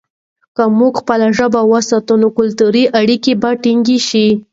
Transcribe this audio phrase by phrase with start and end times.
[0.55, 4.27] که موږ خپله ژبه وساتو، نو کلتوري اړیکې به ټینګې شي.